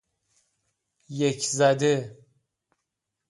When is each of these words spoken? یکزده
یکزده 1.19 1.93